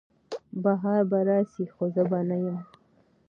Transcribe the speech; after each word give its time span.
بهار 0.63 1.01
به 1.11 1.19
راسي 1.29 1.65
خو 1.73 1.85
زه 1.93 2.03
به 2.09 2.19
نه 2.29 2.37
یم 2.45 2.59